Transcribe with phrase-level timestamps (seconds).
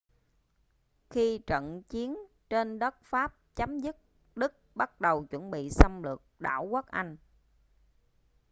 [1.09, 2.17] khi trận chiến
[2.49, 3.97] trên đất pháp chấm dứt
[4.35, 7.17] đức bắt đầu chuẩn bị xâm lược đảo quốc anh